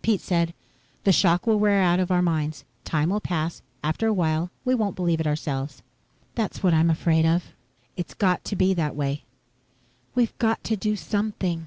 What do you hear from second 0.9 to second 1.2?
"The